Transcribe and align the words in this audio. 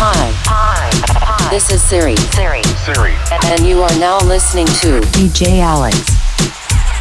Hi. 0.00 0.30
Hi. 0.46 0.90
Hi. 0.94 1.50
This 1.50 1.72
is 1.72 1.82
Siri. 1.82 2.14
Siri. 2.16 2.62
Siri. 2.86 3.14
And 3.50 3.66
you 3.66 3.82
are 3.82 3.98
now 3.98 4.20
listening 4.20 4.66
to 4.66 5.00
DJ 5.10 5.58
Alex. 5.58 5.98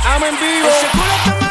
I'm 0.01 1.46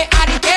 me 0.00 0.08
addict. 0.12 0.49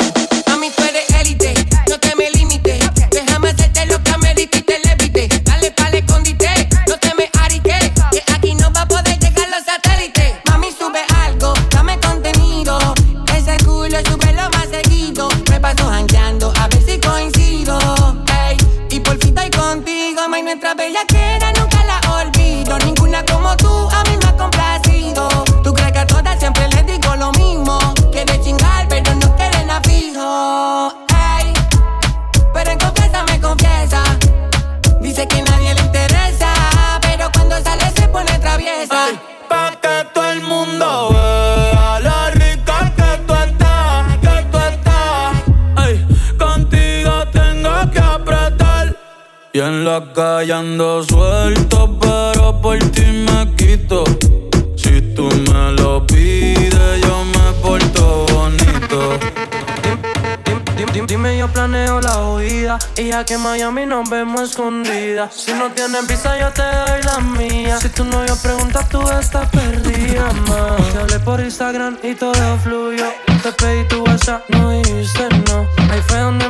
En 0.00 0.21
callando 50.00 51.02
suelto, 51.02 51.98
pero 52.00 52.60
por 52.60 52.78
ti 52.78 53.04
me 53.26 53.54
quito. 53.56 54.04
Si 54.76 55.00
tú 55.14 55.28
me 55.50 55.72
lo 55.72 56.06
pides, 56.06 57.00
yo 57.02 57.24
me 57.24 57.52
porto 57.60 58.26
bonito. 58.32 59.18
Dime, 61.06 61.36
yo 61.36 61.48
planeo 61.48 62.00
la 62.00 62.26
huida. 62.30 62.78
Y 62.96 63.08
ya 63.08 63.24
que 63.24 63.34
en 63.34 63.42
Miami 63.42 63.86
nos 63.86 64.08
vemos 64.08 64.50
escondidas 64.50 65.34
Si 65.34 65.52
no 65.52 65.70
tienes 65.72 66.06
visa 66.06 66.38
yo 66.38 66.50
te 66.50 66.62
doy 66.62 67.02
la 67.02 67.18
mía. 67.20 67.78
Si 67.80 67.88
tu 67.90 68.04
novio 68.04 68.34
pregunta 68.42 68.86
tú 68.88 69.02
estás 69.10 69.48
perdida, 69.50 70.32
ma. 70.48 70.76
Te 70.92 70.98
hablé 70.98 71.18
por 71.20 71.40
Instagram 71.40 71.98
y 72.02 72.14
todo 72.14 72.58
fluyó. 72.62 73.12
Te 73.42 73.52
pedí 73.52 73.86
tu 73.88 74.02
WhatsApp, 74.04 74.48
no 74.48 74.70
dijiste 74.70 75.28
no. 75.48 75.66
Ahí 75.90 76.00
fue 76.06 76.20
donde 76.20 76.48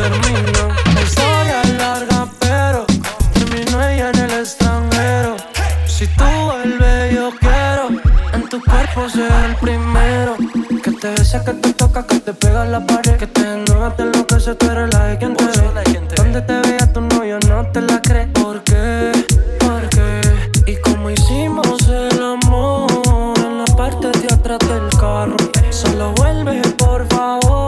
termina. 0.00 0.62
La 0.94 1.02
historia 1.02 1.62
es 1.62 1.72
larga, 1.74 2.26
pero 2.38 2.86
terminó 3.34 3.82
ella 3.86 4.10
en 4.10 4.18
el 4.18 4.32
extranjero. 4.40 5.36
Si 5.86 6.06
tú 6.06 6.24
vuelves, 6.44 7.14
yo 7.14 7.30
quiero 7.38 7.88
en 8.32 8.48
tu 8.48 8.62
cuerpo 8.62 9.08
ser 9.08 9.32
el 9.48 9.56
primero. 9.56 10.36
Que 10.82 10.90
te 10.92 11.10
besa, 11.10 11.44
que 11.44 11.52
te 11.52 11.72
toca, 11.74 12.06
que 12.06 12.18
te 12.20 12.32
pega 12.32 12.64
la 12.64 12.80
pared. 12.84 13.16
Que 13.18 13.26
te 13.26 13.42
enojas, 13.42 13.96
te 13.96 14.02
enloquece, 14.04 14.54
tú 14.54 14.70
eres 14.70 14.92
la 14.94 15.04
de 15.06 15.18
quien. 15.18 15.36
Donde 16.16 16.40
te 16.42 16.54
veas 16.60 16.92
tu 16.92 17.00
no, 17.00 17.24
yo 17.24 17.38
no 17.48 17.66
te 17.72 17.82
la 17.82 18.00
crees. 18.00 18.28
¿Por 18.28 18.62
qué? 18.62 19.12
¿Por 19.58 19.82
qué? 19.90 20.20
Y 20.66 20.76
como 20.76 21.10
hicimos 21.10 21.86
el 21.88 22.22
amor 22.22 23.34
en 23.36 23.58
la 23.58 23.76
parte 23.76 24.08
de 24.08 24.34
atrás 24.34 24.60
del 24.60 24.88
carro. 24.98 25.36
Solo 25.70 26.12
vuelve, 26.12 26.62
por 26.78 27.06
favor. 27.08 27.59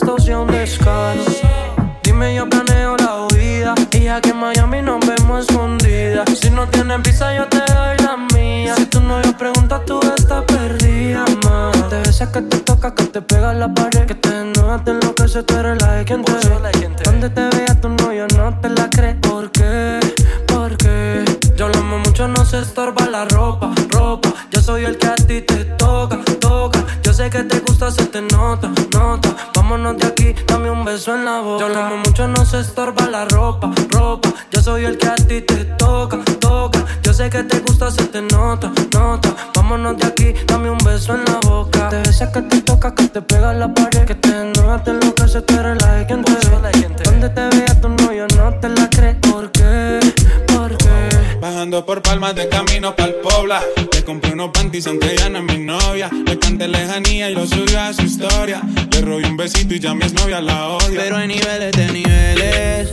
Yo 0.00 0.06
no 0.06 0.16
que 0.16 0.36
un 0.36 0.46
descaro. 0.48 1.24
Dime, 2.02 2.34
yo 2.34 2.48
planeo 2.48 2.96
la 2.98 3.26
huida. 3.26 3.74
Y 3.92 4.06
aquí 4.06 4.30
en 4.30 4.36
Miami 4.38 4.82
nos 4.82 5.04
vemos 5.04 5.46
escondidas. 5.46 6.28
Si 6.38 6.50
no 6.50 6.68
tienen 6.68 7.02
visa, 7.02 7.34
yo 7.34 7.46
te 7.48 7.58
doy 7.58 7.96
la 7.98 8.16
mía. 8.32 8.74
Si 8.76 8.86
tu 8.86 9.00
novio 9.00 9.36
pregunta, 9.36 9.82
tú 9.84 10.00
estás 10.16 10.44
perdida, 10.44 11.24
ma. 11.44 11.72
Te 11.88 11.98
besas 11.98 12.28
que 12.28 12.42
te 12.42 12.58
toca, 12.58 12.94
que 12.94 13.04
te 13.04 13.22
pega 13.22 13.52
la 13.54 13.72
pared. 13.72 14.06
Que 14.06 14.14
te 14.14 14.28
enoja, 14.28 14.84
te 14.84 14.92
enloquece, 14.92 15.42
tú 15.42 15.56
eres 15.56 15.80
la 15.82 15.92
de 15.94 16.04
quien 16.04 16.24
te 16.24 16.32
ve. 16.32 17.00
Donde 17.04 17.30
te 17.30 17.48
vea 17.56 17.80
tu 17.80 17.88
novio, 17.88 18.26
no 18.36 18.58
te 18.60 18.68
la 18.68 18.88
crees. 18.90 19.16
¿Por 19.16 19.50
qué? 19.50 19.98
¿Por 20.46 20.76
qué? 20.76 21.24
Yo 21.56 21.68
lo 21.68 21.78
amo 21.78 21.98
mucho, 21.98 22.28
no 22.28 22.44
se 22.44 22.60
estorba 22.60 23.06
la 23.06 23.24
ropa, 23.24 23.72
ropa. 23.88 24.32
Yo 24.50 24.60
soy 24.60 24.84
el 24.84 24.96
que 24.96 25.08
a 25.08 25.14
ti 25.16 25.40
te 25.40 25.64
toca, 25.76 26.18
toca. 26.40 26.84
Yo 27.02 27.12
sé 27.12 27.30
que 27.30 27.42
te 27.42 27.58
gusta, 27.60 27.90
se 27.90 28.06
te 28.06 28.22
nota. 28.22 28.70
Vámonos 29.88 30.02
de 30.02 30.08
aquí, 30.08 30.34
dame 30.46 30.70
un 30.70 30.84
beso 30.84 31.14
en 31.14 31.24
la 31.24 31.40
boca. 31.40 31.66
Yo 31.66 31.78
amo 31.78 31.96
mucho, 32.04 32.28
no 32.28 32.44
se 32.44 32.60
estorba 32.60 33.08
la 33.08 33.24
ropa, 33.24 33.72
ropa. 33.88 34.28
Yo 34.50 34.60
soy 34.60 34.84
el 34.84 34.98
que 34.98 35.06
a 35.06 35.14
ti 35.14 35.40
te 35.40 35.64
toca, 35.64 36.18
toca. 36.40 36.84
Yo 37.02 37.14
sé 37.14 37.30
que 37.30 37.42
te 37.44 37.60
gusta, 37.60 37.90
se 37.90 38.04
te 38.04 38.20
nota, 38.20 38.70
nota. 38.92 39.34
Vámonos 39.54 39.96
de 39.96 40.06
aquí, 40.06 40.34
dame 40.46 40.68
un 40.68 40.76
beso 40.84 41.14
en 41.14 41.24
la 41.24 41.40
boca. 41.48 41.88
Te 41.88 42.00
besas 42.00 42.28
que 42.28 42.42
te 42.42 42.60
toca, 42.60 42.94
que 42.94 43.08
te 43.08 43.22
pega 43.22 43.54
la 43.54 43.72
pared. 43.72 44.04
Que 44.04 44.14
te 44.14 44.28
enoja, 44.28 44.84
te 44.84 44.90
enloquece, 44.90 45.40
tú 45.40 45.54
eres 45.58 45.80
la 45.80 45.92
de 45.94 46.06
quien 46.06 46.22
te 46.22 46.32
ve. 46.32 47.02
Donde 47.04 47.30
te 47.30 47.48
vea 47.56 47.80
tu 47.80 47.88
novio, 47.88 48.26
no 48.36 48.52
te 48.60 48.68
la 48.68 48.90
crees. 48.90 49.16
¿Por 49.22 49.50
qué? 49.52 50.00
Bajando 51.40 51.86
por 51.86 52.02
palmas 52.02 52.34
de 52.34 52.48
camino 52.48 52.96
pa'l 52.96 53.14
Pobla. 53.22 53.62
Le 53.92 54.02
compré 54.02 54.32
unos 54.32 54.50
panties 54.50 54.86
aunque 54.88 55.16
ya 55.16 55.28
no 55.28 55.38
es 55.38 55.44
mi 55.44 55.64
novia. 55.64 56.10
Le 56.26 56.36
canté 56.38 56.66
lejanía 56.66 57.30
y 57.30 57.34
lo 57.34 57.46
subió 57.46 57.80
a 57.80 57.92
su 57.92 58.02
historia. 58.02 58.60
Le 58.90 59.00
robé 59.02 59.26
un 59.26 59.36
besito 59.36 59.74
y 59.74 59.78
ya 59.78 59.94
mi 59.94 60.04
novia 60.20 60.40
la 60.40 60.70
odia. 60.70 61.00
Pero 61.00 61.16
hay 61.16 61.28
niveles 61.28 61.72
de 61.72 61.92
niveles, 61.92 62.92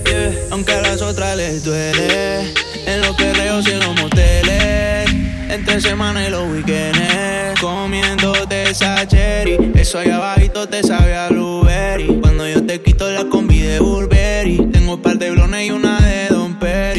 aunque 0.51 0.73
a 0.73 0.81
las 0.81 1.01
otras 1.01 1.35
les 1.35 1.63
duele. 1.63 2.53
En 2.85 3.01
los 3.01 3.15
perreos 3.15 3.67
y 3.67 3.71
en 3.71 3.79
los 3.79 3.95
moteles. 3.99 5.09
Entre 5.49 5.81
semana 5.81 6.27
y 6.27 6.29
los 6.29 6.47
weekends. 6.47 7.59
Comiéndote 7.59 8.69
esa 8.69 9.07
cherry. 9.07 9.57
Eso 9.73 9.97
allá 9.99 10.17
abajito 10.17 10.69
te 10.69 10.83
sabe 10.83 11.15
a 11.15 11.29
blueberry. 11.29 12.19
Cuando 12.21 12.47
yo 12.47 12.63
te 12.63 12.79
quito 12.79 13.09
la 13.09 13.25
combi 13.25 13.59
de 13.61 13.79
Burberry. 13.79 14.14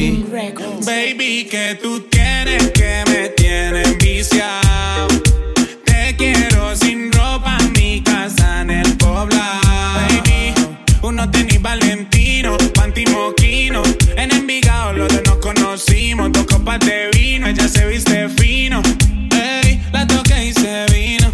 Perry. 0.06 0.55
Baby, 0.85 1.49
que 1.50 1.79
tú 1.82 2.00
tienes 2.08 2.70
que 2.70 3.03
me 3.08 3.29
tienes 3.31 3.99
viciado. 3.99 5.08
Te 5.85 6.14
quiero 6.17 6.76
sin 6.76 7.11
ropa 7.11 7.58
en 7.61 7.73
mi 7.73 8.03
casa 8.03 8.61
en 8.61 8.70
el 8.70 8.97
poblado. 8.97 9.61
Baby, 9.94 10.55
uno 11.03 11.29
tenis 11.31 11.61
Valentino, 11.61 12.56
panty 12.75 13.05
moquino. 13.06 13.82
En 14.17 14.31
Envigado 14.31 14.93
los 14.93 15.08
dos 15.08 15.23
nos 15.25 15.37
conocimos. 15.38 16.31
Dos 16.31 16.47
copas 16.47 16.79
de 16.81 17.11
vino, 17.12 17.49
ella 17.49 17.67
se 17.69 17.87
viste 17.87 18.29
fino. 18.29 18.82
Ey, 19.32 19.82
la 19.93 20.06
toqué 20.06 20.47
y 20.47 20.53
se 20.53 20.87
vino. 20.93 21.32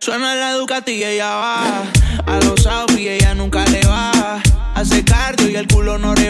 Suena 0.00 0.34
la 0.34 0.54
Ducati 0.54 0.92
y 0.92 1.04
ella 1.04 1.28
va. 1.36 1.84
A 2.26 2.40
los 2.40 2.68
y 2.98 3.08
ella 3.08 3.34
nunca 3.34 3.64
le 3.66 3.80
va. 3.86 4.42
Hace 4.74 5.04
cardio 5.04 5.48
y 5.48 5.56
el 5.56 5.68
culo 5.68 5.98
no 5.98 6.14
le. 6.14 6.28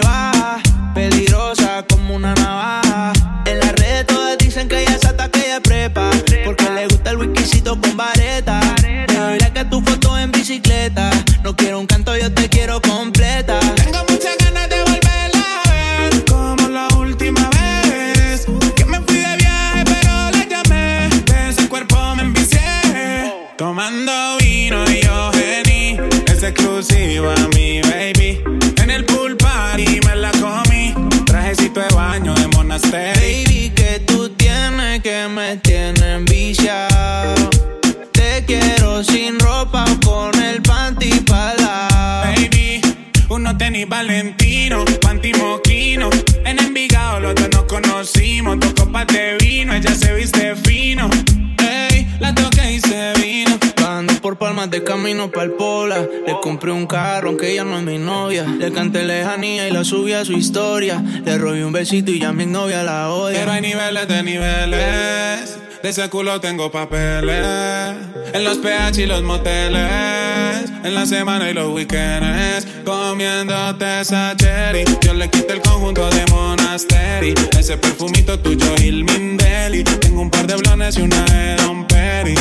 Le 56.26 56.34
compré 56.42 56.72
un 56.72 56.86
carro, 56.86 57.28
aunque 57.28 57.52
ella 57.52 57.64
no 57.64 57.78
es 57.78 57.84
mi 57.84 57.98
novia. 57.98 58.44
Le 58.44 58.72
canté 58.72 59.04
lejanía 59.04 59.68
y 59.68 59.70
la 59.70 59.84
subí 59.84 60.12
a 60.12 60.24
su 60.24 60.32
historia. 60.32 61.02
Le 61.24 61.38
robé 61.38 61.64
un 61.64 61.72
besito 61.72 62.10
y 62.10 62.20
ya 62.20 62.32
mi 62.32 62.46
novia 62.46 62.82
la 62.82 63.10
odia. 63.10 63.38
Pero 63.40 63.52
hay 63.52 63.60
niveles 63.60 64.08
de 64.08 64.22
niveles. 64.22 65.58
De 65.82 65.90
ese 65.90 66.08
culo 66.08 66.40
tengo 66.40 66.70
papeles. 66.72 67.96
En 68.32 68.44
los 68.44 68.58
PH 68.58 69.02
y 69.02 69.06
los 69.06 69.22
moteles. 69.22 70.70
En 70.82 70.94
la 70.94 71.06
semana 71.06 71.50
y 71.50 71.54
los 71.54 71.72
weekends. 71.72 72.67
Comiéndote 72.84 74.00
esa 74.00 74.34
cherry. 74.36 74.84
Yo 75.02 75.14
le 75.14 75.28
quité 75.28 75.55
el 75.55 75.60
conjunto 75.60 76.08
de 76.10 76.26
Monasteri. 76.32 77.34
Ese 77.58 77.76
perfumito 77.76 78.38
tuyo, 78.40 78.74
Il 78.82 79.05
Mindeli. 79.05 79.84
Tengo 79.84 80.22
un 80.22 80.31
par 80.31 80.46
de 80.46 80.56
blones 80.56 80.96
y 80.98 81.02
una 81.02 81.24
de 81.24 81.56
Don 81.62 81.86
Perry. 81.86 82.34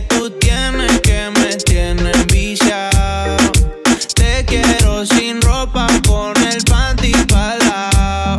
Que 0.00 0.06
tú 0.06 0.30
tienes 0.30 1.00
que 1.00 1.30
me 1.30 1.56
tienes 1.56 2.26
viciado. 2.28 3.52
Te 4.14 4.46
quiero 4.46 5.04
sin 5.04 5.42
ropa 5.42 5.86
con 6.08 6.34
el 6.42 6.62
panty 6.64 7.12
para 7.28 8.36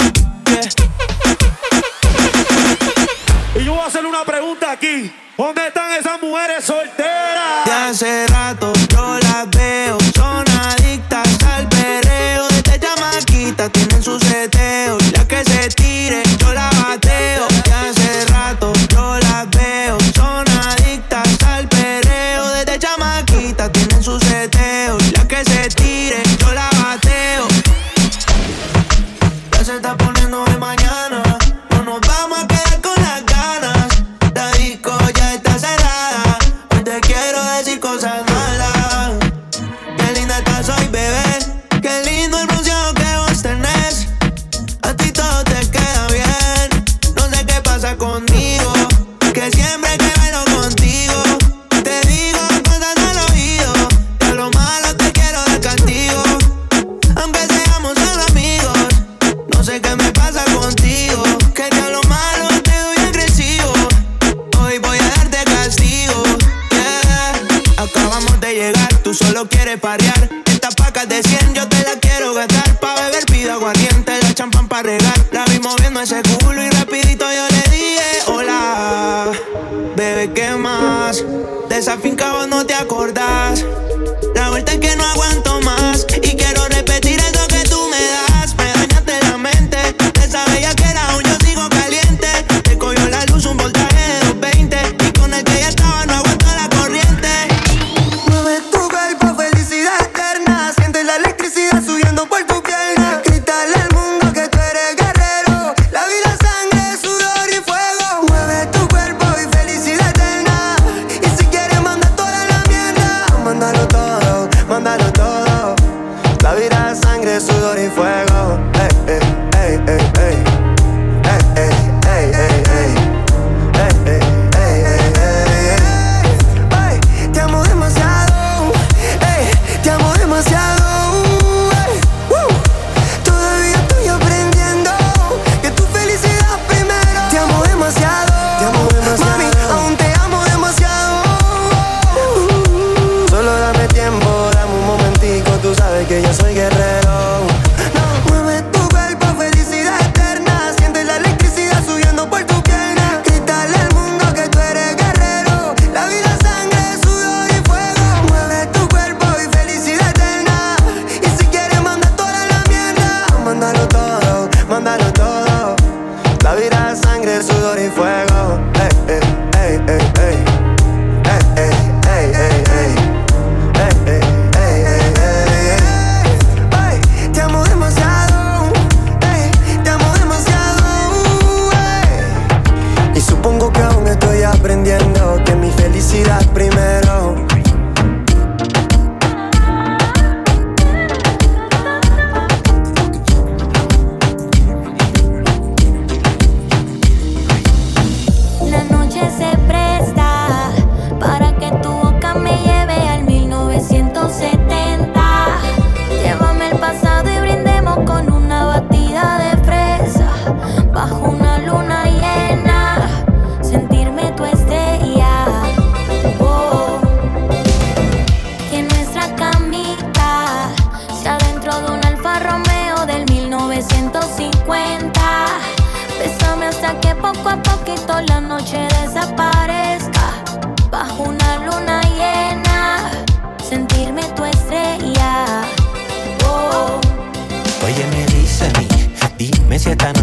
Y 3.53 3.63
yo 3.63 3.74
voy 3.74 3.82
a 3.82 3.86
hacerle 3.86 4.10
una 4.10 4.25
pregunta 4.25 4.72
aquí. 4.72 5.13
¿Dónde 5.38 5.68
están 5.68 5.91
esas 5.94 6.20
mujeres 6.22 6.65
solteras? 6.65 7.65
De 7.65 7.72
hace 7.72 8.27
rato 8.27 8.74
Que 49.34 49.52
siempre 49.52 49.98
que 49.98 50.20
bailo 50.20 50.44
contigo. 50.46 51.21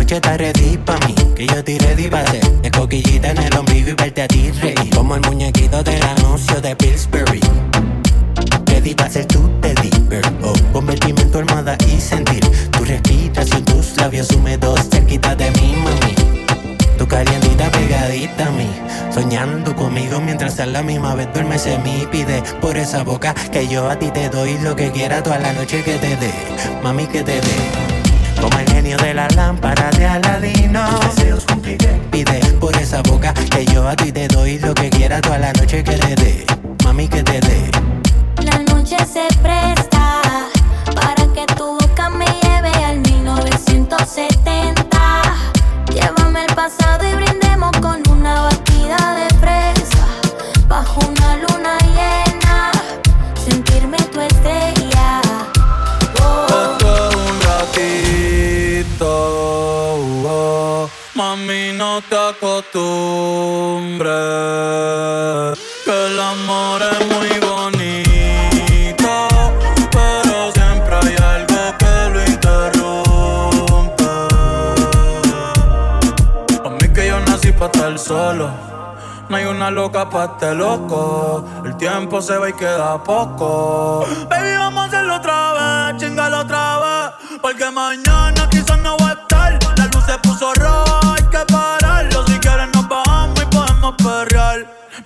Noche 0.08 0.16
está 0.16 0.36
ready 0.38 0.78
pa' 0.78 0.98
mí. 1.06 1.14
Que 1.36 1.46
yo 1.46 1.62
te 1.62 1.78
ready 1.78 2.08
pa' 2.08 2.20
hacer 2.20 2.42
de 2.62 2.70
coquillita 2.70 3.30
en 3.30 3.38
el 3.38 3.56
ombligo 3.56 3.90
y 3.90 3.92
verte 3.92 4.22
a 4.22 4.28
ti 4.28 4.50
reír. 4.52 4.90
Como 4.94 5.14
el 5.16 5.20
muñequito 5.20 5.82
del 5.82 6.02
anuncio 6.02 6.60
de 6.62 6.74
Pillsbury. 6.76 7.40
Ready 8.66 8.94
pa' 8.94 9.10
ser 9.10 9.26
tu 9.26 9.50
bear. 9.60 10.22
Oh, 10.42 10.54
convertirme 10.72 11.20
en 11.20 11.30
tu 11.30 11.38
almohada 11.38 11.76
y 11.86 12.00
sentir 12.00 12.40
tu 12.70 12.84
respiración, 12.84 13.62
tus 13.66 13.96
labios 13.98 14.30
húmedos 14.30 14.88
cerquita 14.90 15.34
de 15.36 15.50
mí, 15.50 15.74
mami. 15.76 16.14
Tu 16.96 17.06
calientita 17.06 17.70
pegadita 17.70 18.46
a 18.46 18.50
mí 18.50 18.68
Soñando 19.14 19.76
conmigo 19.76 20.20
mientras 20.20 20.58
a 20.58 20.66
la 20.66 20.82
misma 20.82 21.14
vez 21.14 21.28
duermes 21.32 21.64
en 21.66 21.80
mí 21.84 22.08
Pide 22.10 22.42
por 22.60 22.76
esa 22.76 23.04
boca 23.04 23.34
que 23.52 23.68
yo 23.68 23.88
a 23.88 23.96
ti 23.96 24.10
te 24.10 24.28
doy 24.28 24.58
Lo 24.64 24.74
que 24.74 24.90
quiera 24.90 25.22
toda 25.22 25.38
la 25.38 25.52
noche 25.52 25.84
que 25.84 25.94
te 25.94 26.16
dé 26.16 26.32
Mami 26.82 27.06
que 27.06 27.22
te 27.22 27.40
dé 27.40 27.97
de 28.96 29.14
la 29.14 29.28
lámpara 29.36 29.90
de 29.90 30.06
Aladino. 30.06 30.88
Pide 32.10 32.40
por 32.58 32.74
esa 32.76 33.02
boca 33.02 33.34
que 33.34 33.66
yo 33.66 33.86
a 33.86 33.94
ti 33.94 34.10
te 34.10 34.28
doy 34.28 34.58
Lo 34.58 34.72
que 34.74 34.88
quiera 34.88 35.20
toda 35.20 35.38
la 35.38 35.52
noche 35.52 35.84
que 35.84 35.96
te 35.96 36.14
dé. 36.16 36.46
Mami 36.84 37.06
que 37.08 37.22
te 37.22 37.40
dé 37.40 37.87
no 61.88 62.02
te 62.02 62.16
acostumbres, 62.16 64.08
que 65.84 66.06
el 66.06 66.20
amor 66.20 66.82
es 66.82 66.98
muy 67.12 67.30
bonito, 67.48 69.12
pero 69.90 70.52
siempre 70.52 70.94
hay 71.02 71.16
algo 71.34 71.60
que 71.80 71.94
lo 72.12 72.20
interrumpe. 72.34 74.04
A 76.66 76.68
mí 76.68 76.86
que 76.94 77.02
yo 77.06 77.20
nací 77.20 77.52
para 77.52 77.72
estar 77.72 77.98
solo. 77.98 78.50
No 79.30 79.36
hay 79.36 79.44
una 79.44 79.70
loca 79.70 80.08
pa' 80.08 80.24
este 80.32 80.54
loco. 80.54 81.44
El 81.64 81.76
tiempo 81.76 82.20
se 82.22 82.36
va 82.38 82.48
y 82.48 82.52
queda 82.54 83.02
poco. 83.02 84.06
Baby, 84.28 84.56
vamos 84.56 84.84
a 84.84 84.86
hacerlo 84.88 85.16
otra 85.16 85.52
vez, 85.56 85.96
chingalo 86.00 86.40
otra 86.40 86.78
vez. 86.82 87.38
Porque 87.40 87.70
mañana 87.70 88.48
quizás 88.50 88.78
no 88.78 88.96
voy 88.98 89.10
a 89.10 89.12
estar. 89.12 89.58
La 89.76 89.86
luz 89.86 90.04
se 90.06 90.18
puso 90.18 90.52
roja, 90.54 91.14
hay 91.14 91.24
que 91.24 91.44
pararlo. 91.52 91.77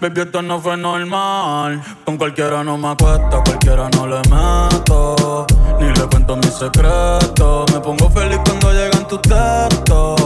Baby, 0.03 0.23
esto 0.23 0.43
no 0.43 0.61
fue 0.61 0.77
normal. 0.77 1.81
Con 2.05 2.19
cualquiera 2.19 2.65
no 2.65 2.77
me 2.77 2.89
acuesto, 2.89 3.41
cualquiera 3.45 3.89
no 3.91 4.09
le 4.09 4.17
meto. 4.29 5.47
Ni 5.79 5.87
le 5.95 6.09
cuento 6.09 6.35
mis 6.39 6.53
secretos. 6.53 7.73
Me 7.73 7.79
pongo 7.79 8.11
feliz 8.11 8.41
cuando 8.45 8.73
llegan 8.73 9.07
tus 9.07 9.23
textos. 9.23 10.21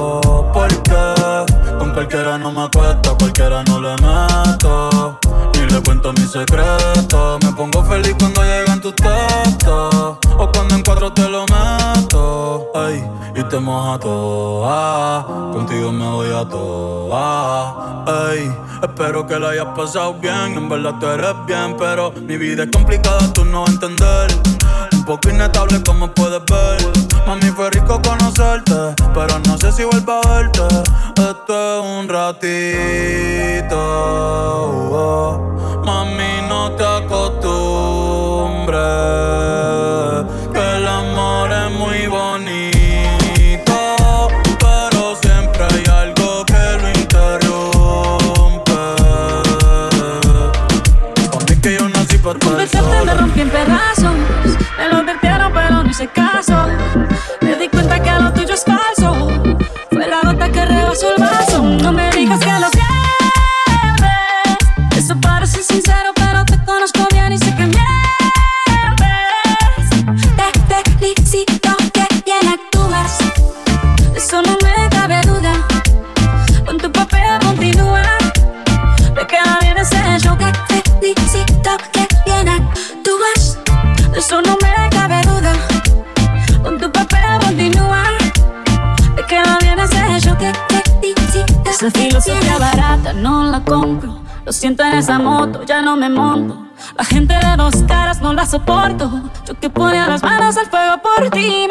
Porque 0.55 1.77
con 1.79 1.93
cualquiera 1.93 2.39
no 2.39 2.53
me 2.53 2.63
acuesto, 2.63 3.19
cualquiera 3.19 3.63
no 3.65 3.79
le 3.83 3.97
meto. 3.97 5.21
Ni 5.53 5.67
le 5.71 5.83
cuento 5.83 6.11
mis 6.15 6.31
secretos. 6.31 7.45
Me 7.45 7.53
pongo 7.53 7.85
feliz 7.85 8.15
cuando 8.19 8.43
llegan 8.45 8.81
tus 8.81 8.97
textos. 8.97 10.17
O 10.39 10.51
cuando 10.55 10.75
en 10.75 10.83
cuatro 10.85 11.13
te 11.13 11.29
lo 11.29 11.43
meto. 11.43 11.96
Te 13.57 13.61
moja 13.61 13.99
toda. 13.99 15.25
Contigo 15.51 15.91
me 15.91 16.07
voy 16.07 16.29
a 16.29 16.47
toa. 16.47 18.05
Ey, 18.31 18.55
espero 18.83 19.27
que 19.27 19.39
la 19.39 19.49
hayas 19.49 19.69
pasado 19.75 20.13
bien. 20.13 20.59
En 20.59 20.69
verdad 20.69 20.93
tú 21.01 21.07
eres 21.07 21.35
bien, 21.47 21.75
pero 21.79 22.13
mi 22.13 22.37
vida 22.37 22.65
es 22.65 22.71
complicada, 22.71 23.33
tú 23.33 23.47
no 23.47 23.63
vas 23.63 23.71
a 23.71 23.73
entender. 23.73 24.27
Un 24.93 25.07
poco 25.07 25.31
inestable, 25.31 25.83
como 25.83 26.13
puedes 26.13 26.43
ver. 26.45 26.83
Mami, 27.27 27.49
fue 27.57 27.71
rico 27.71 27.99
conocerte, 28.03 28.95
pero 29.15 29.39
no 29.47 29.57
sé 29.57 29.73
si 29.73 29.85
vuelvo 29.85 30.21
a 30.23 30.35
verte. 30.35 30.61
Esto 31.17 31.79
es 31.79 31.85
un 31.99 32.09
ratito. 32.11 33.81
Mami, 35.83 36.43
no 36.47 36.73
te 36.73 36.85
acostumbres. 36.85 37.66
Me 54.79 54.89
lo 54.89 54.97
advirtieron, 54.99 55.53
pero 55.53 55.83
no 55.83 55.91
hice 55.91 56.09
caso. 56.09 56.67
Me 57.41 57.55
di 57.57 57.69
cuenta 57.69 58.01
que 58.01 58.11
lo 58.13 58.33
tuyo 58.33 58.55
es 58.55 58.65
falso. 58.65 59.29
Fue 59.91 60.07
la 60.07 60.21
gota 60.23 60.49
que 60.51 60.65
rebasó 60.65 61.15
el 61.17 61.23
vaso. 61.23 61.63
No 61.63 61.93
me 61.93 62.11
digas 62.11 62.41
que 62.41 62.53
lo 62.53 62.69
sientes. 62.69 62.87
Eso 64.97 65.15
parece 65.21 65.63
sincero, 65.63 66.13
en 94.83 94.95
esa 94.95 95.19
moto, 95.19 95.63
ya 95.65 95.83
no 95.83 95.97
me 95.97 96.09
monto. 96.09 96.67
La 96.97 97.05
gente 97.05 97.35
de 97.35 97.57
dos 97.57 97.83
caras 97.89 98.21
no 98.21 98.33
la 98.33 98.47
soporto. 98.47 99.31
Yo 99.47 99.59
que 99.59 99.71
ponía 99.71 100.07
las 100.07 100.23
manos 100.23 100.57
al 100.57 100.67
fuego 100.67 101.01
por 101.03 101.31
ti. 101.31 101.67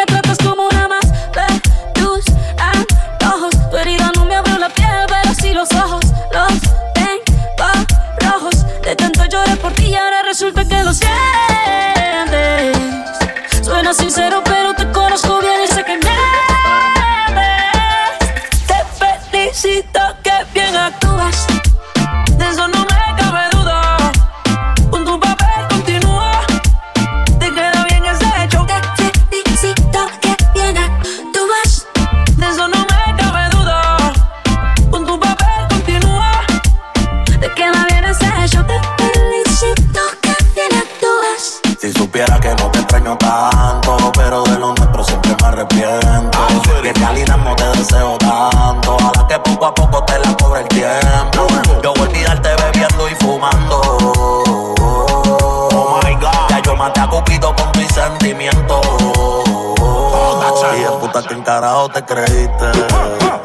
Te 61.89 62.03
creíste. 62.03 62.71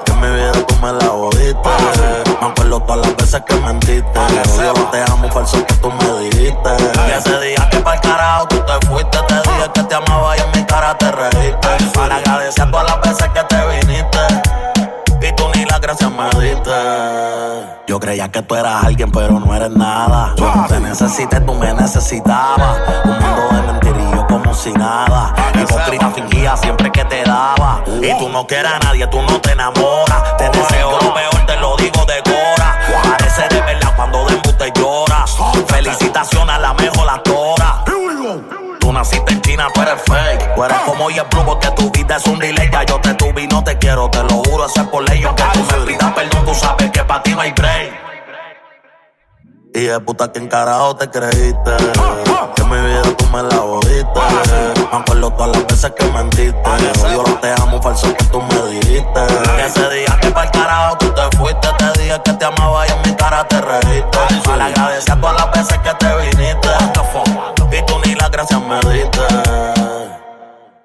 Que 0.05 0.13
mi 0.15 0.29
vida 0.29 0.53
tú 0.67 0.75
me 0.83 0.93
la 0.93 1.07
jodiste. 1.07 1.69
Me 2.41 2.47
acuerdo 2.47 2.81
todas 2.81 3.07
las 3.07 3.17
veces 3.17 3.43
que 3.47 3.55
mentiste. 3.57 4.21
Yo 4.59 4.73
te 4.91 5.03
amo, 5.11 5.29
falso 5.31 5.65
que 5.67 5.75
tú 5.75 5.91
me 5.91 6.21
dijiste. 6.21 6.71
Y 7.09 7.11
ese 7.11 7.41
día 7.41 7.69
que 7.71 7.79
pa'l 7.79 8.01
carajo 8.01 8.47
tú 8.49 8.57
te 8.57 8.87
fuiste, 8.87 9.19
te 9.29 9.35
dije 9.35 9.71
que 9.75 9.83
te 9.83 9.95
amaba 9.95 10.37
y 10.37 10.41
en 10.41 10.51
mi 10.61 10.65
cara 10.67 10.97
te 10.97 11.11
reíste. 11.13 11.69
Para 11.95 12.17
agradecer 12.17 12.71
todas 12.71 12.87
las 12.87 13.01
veces 13.03 13.29
que 13.35 13.45
te 13.45 13.67
viniste. 13.67 14.19
Y 15.23 15.33
tú 15.35 15.45
ni 15.55 15.65
las 15.67 15.81
gracias 15.81 16.11
me 16.11 16.29
diste. 16.41 16.71
Yo 17.87 17.99
creía 18.01 18.31
que 18.31 18.43
tú 18.43 18.55
eras 18.55 18.85
alguien, 18.85 19.11
pero 19.11 19.39
no 19.39 19.55
eres 19.55 19.71
nada. 19.71 20.35
Te 20.69 20.81
necesité, 20.81 21.41
tú 21.41 21.55
me 21.55 21.75
necesitabas. 21.75 22.79
Un 23.05 23.19
mundo 23.19 23.49
de 23.53 23.63
mentirillo 23.73 24.20
como 24.61 24.75
si 24.75 24.79
nada. 24.79 25.35
Hipócrita 25.55 26.11
fingía 26.11 26.57
siempre 26.57 26.91
que 26.91 27.05
te 27.05 27.23
daba. 27.25 27.83
Y 27.87 28.17
tú 28.19 28.29
no 28.29 28.47
quieres 28.47 28.73
a 28.73 28.79
nadie, 28.81 29.07
tú 29.07 29.21
no 29.23 29.41
te 29.41 29.53
enamoras. 29.53 30.37
Te 30.37 30.49
deseo 30.51 30.93
lo 30.93 31.15
peor, 31.15 31.47
te 31.47 31.57
lo 31.57 31.77
digo 31.77 32.05
de 32.05 32.23
cora. 32.23 32.79
Parece 33.03 33.43
de 33.49 33.61
verdad 33.61 33.93
cuando 33.97 34.25
de 34.27 34.37
te 34.37 34.73
lloras. 34.79 35.37
Felicitaciones 35.69 36.57
a 36.57 36.59
la 36.59 36.75
mejor 36.75 37.09
actora. 37.09 37.85
Tú 38.81 38.93
naciste 38.93 39.33
en 39.33 39.41
China, 39.43 39.69
tú 39.73 39.83
eres 39.83 40.03
fake. 40.03 40.55
Tú 40.55 40.65
eres 40.65 40.79
como 40.81 41.11
yo 41.11 41.25
Blue 41.31 41.45
porque 41.45 41.71
tu 41.71 41.91
vida 41.91 42.17
es 42.17 42.27
un 42.27 42.39
delay. 42.39 42.69
Ya 42.71 42.85
yo 42.85 43.01
te 43.01 43.15
tuve 43.15 43.43
y 43.43 43.47
no 43.47 43.63
te 43.65 43.79
quiero, 43.79 44.11
te 44.11 44.23
lo 44.23 44.43
juro, 44.45 44.67
eso 44.67 44.83
es 44.83 44.89
por 44.89 45.09
ley. 45.09 45.23
Aunque 45.25 45.45
tú 45.53 45.61
me 45.61 45.87
pidas 45.87 46.13
perdón, 46.13 46.45
tú 46.45 46.55
sabes 46.55 46.91
que 46.91 47.05
para 47.05 47.23
ti 47.23 47.33
no 47.33 47.41
hay 47.41 47.53
break. 47.53 48.11
Y 49.73 49.85
de 49.85 50.01
puta 50.01 50.31
que 50.33 50.41
encarajo 50.41 50.97
te 50.97 51.09
creíste. 51.09 51.77
Que 52.57 52.63
en 52.63 52.69
mi 52.69 52.77
vida 52.77 53.03
me 53.31 53.43
la 53.43 53.57
jodiste. 53.57 54.21
Me 54.91 54.99
acuerdo 54.99 55.31
todas 55.33 55.57
las 55.57 55.67
veces 55.67 55.93
que 55.97 56.07
mentiste. 56.07 56.63
Yo 57.13 57.23
no 57.23 57.35
te 57.41 57.53
amo, 57.63 57.81
falso 57.81 58.15
que 58.17 58.25
tú 58.25 58.41
me 58.43 58.71
dijiste. 58.71 59.21
Que 59.57 59.65
ese 59.65 59.89
día 59.91 60.19
que 60.21 60.31
pa'l 60.31 60.51
carajo 60.51 60.99
tú 60.99 61.13
te 61.13 61.37
fuiste. 61.37 61.69
Te 61.79 62.01
dije 62.01 62.21
que 62.25 62.33
te 62.33 62.45
amaba 62.45 62.87
y 62.87 62.91
en 62.91 63.03
mi 63.03 63.17
cara 63.17 63.47
te 63.47 63.61
reíste. 63.61 64.19
Para 64.45 64.67
agradecer 64.67 65.21
todas 65.21 65.37
las 65.37 65.53
veces 65.53 65.79
que 65.79 65.95
te 65.95 66.17
viniste. 66.17 66.69
Y 67.73 67.83
tú 67.87 67.95
ni 68.05 68.15
las 68.15 68.31
gracias 68.31 68.61
me 68.61 68.81
diste. 68.93 69.21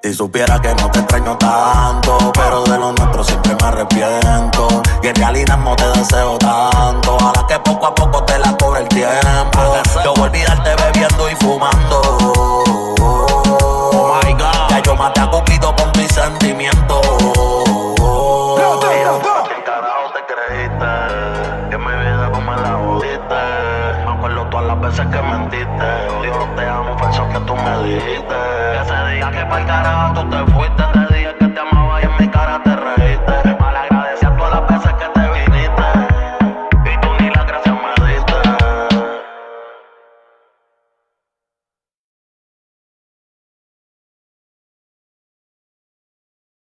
Si 0.04 0.14
supiera 0.14 0.62
que 0.62 0.76
no 0.76 0.92
te 0.92 1.00
extraño 1.00 1.36
tanto, 1.36 2.32
pero 2.36 2.64
de 2.64 2.78
lo 2.78 2.92
nuestro 2.92 3.24
siempre 3.24 3.56
me 3.60 3.68
arrepiento. 3.68 4.68
Y 5.02 5.08
en 5.08 5.16
realidad 5.16 5.58
no 5.58 5.76
te 5.76 5.88
deseo 5.98 6.38
tanto. 6.38 7.18
A 7.20 7.34
la 7.36 7.48
que 7.48 7.60
poco 7.60 7.88
a 7.88 7.96
poco 7.96 8.24
te 8.24 8.38
la 8.38 8.56
cobra 8.56 8.82
el 8.82 8.88
tiempo. 8.88 9.60
Yo 10.04 10.14
voy 10.14 10.26
a 10.26 10.28
olvidarte 10.28 10.65